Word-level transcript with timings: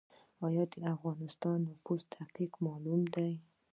آیا 0.45 0.63
د 0.73 0.75
افغانستان 0.95 1.57
نفوس 1.69 2.01
دقیق 2.13 2.51
معلوم 2.65 3.01
دی؟ 3.13 3.31